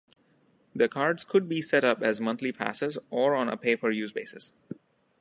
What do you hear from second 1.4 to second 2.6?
be set up as monthly